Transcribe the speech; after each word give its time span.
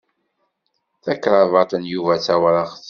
Takrabaṭ 1.03 1.71
n 1.77 1.83
Yuba 1.91 2.13
d 2.19 2.21
tawṛaɣt. 2.27 2.79